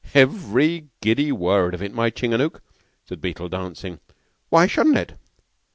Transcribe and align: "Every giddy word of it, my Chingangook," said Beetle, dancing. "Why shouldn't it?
"Every 0.15 0.87
giddy 1.01 1.31
word 1.31 1.75
of 1.75 1.83
it, 1.83 1.93
my 1.93 2.09
Chingangook," 2.09 2.63
said 3.05 3.21
Beetle, 3.21 3.49
dancing. 3.49 3.99
"Why 4.49 4.65
shouldn't 4.65 4.97
it? 4.97 5.13